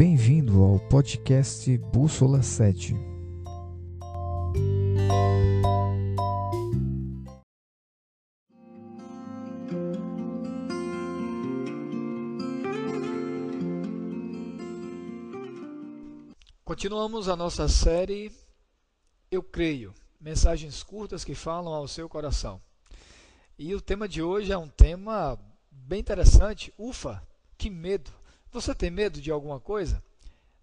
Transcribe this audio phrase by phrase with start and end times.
[0.00, 2.96] Bem-vindo ao podcast Bússola 7.
[16.64, 18.32] Continuamos a nossa série
[19.30, 22.58] Eu Creio, mensagens curtas que falam ao seu coração.
[23.58, 25.38] E o tema de hoje é um tema
[25.70, 26.72] bem interessante.
[26.78, 27.22] Ufa,
[27.58, 28.19] que medo!
[28.52, 30.02] Você tem medo de alguma coisa?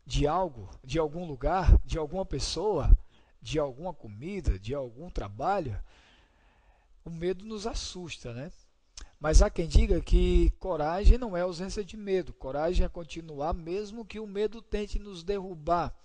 [0.05, 0.70] De algo?
[0.84, 1.80] De algum lugar?
[1.86, 2.91] De alguma pessoa?
[3.41, 4.59] De alguma comida?
[4.59, 5.80] De algum trabalho?
[7.05, 8.52] O medo nos assusta, né?
[9.18, 14.06] Mas há quem diga que coragem não é ausência de medo, coragem é continuar mesmo
[14.06, 15.95] que o medo tente nos derrubar.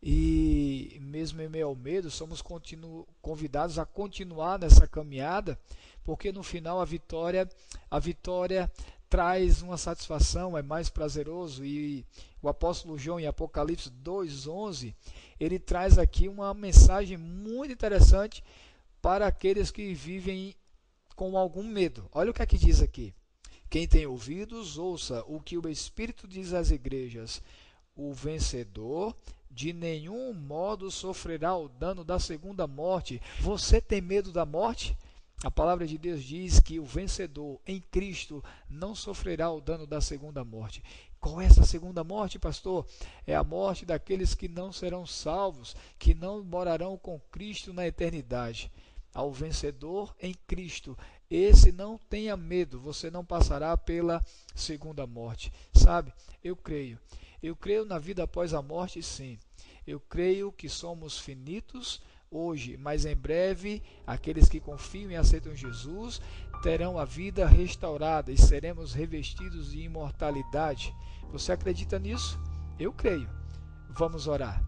[0.00, 2.42] E mesmo em meio ao medo, somos
[3.20, 5.58] convidados a continuar nessa caminhada
[6.06, 7.48] porque no final a vitória,
[7.90, 8.70] a vitória
[9.08, 12.04] traz uma satisfação, é mais prazeroso e
[12.42, 14.94] o apóstolo João em Apocalipse 2:11,
[15.38, 18.42] ele traz aqui uma mensagem muito interessante
[19.00, 20.54] para aqueles que vivem
[21.14, 22.08] com algum medo.
[22.12, 23.14] Olha o que é que diz aqui.
[23.68, 27.42] Quem tem ouvidos, ouça o que o Espírito diz às igrejas.
[27.96, 29.16] O vencedor
[29.50, 33.20] de nenhum modo sofrerá o dano da segunda morte.
[33.40, 34.96] Você tem medo da morte?
[35.44, 40.00] A palavra de Deus diz que o vencedor em Cristo não sofrerá o dano da
[40.00, 40.82] segunda morte.
[41.20, 42.86] Qual é essa segunda morte, pastor?
[43.26, 48.72] É a morte daqueles que não serão salvos, que não morarão com Cristo na eternidade.
[49.12, 50.96] Ao vencedor em Cristo,
[51.30, 55.52] esse não tenha medo, você não passará pela segunda morte.
[55.74, 56.14] Sabe?
[56.42, 56.98] Eu creio.
[57.42, 59.38] Eu creio na vida após a morte, sim.
[59.86, 62.00] Eu creio que somos finitos
[62.36, 66.20] hoje, mas em breve aqueles que confiam e aceitam Jesus
[66.62, 70.94] terão a vida restaurada e seremos revestidos de imortalidade.
[71.32, 72.38] Você acredita nisso?
[72.78, 73.28] Eu creio.
[73.90, 74.62] Vamos orar.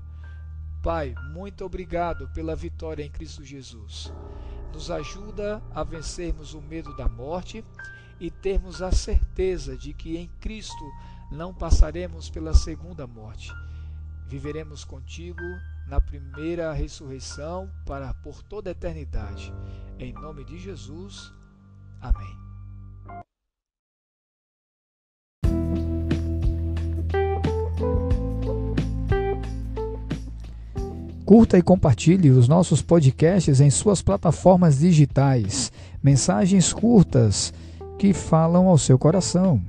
[0.82, 4.12] Pai, muito obrigado pela vitória em Cristo Jesus.
[4.72, 7.64] Nos ajuda a vencermos o medo da morte
[8.20, 10.84] e termos a certeza de que em Cristo
[11.30, 13.52] não passaremos pela segunda morte.
[14.26, 15.42] Viveremos contigo
[15.88, 19.52] na primeira ressurreição para por toda a eternidade.
[19.98, 21.32] Em nome de Jesus.
[22.00, 22.36] Amém.
[31.24, 35.70] Curta e compartilhe os nossos podcasts em suas plataformas digitais.
[36.02, 37.52] Mensagens curtas
[37.98, 39.62] que falam ao seu coração.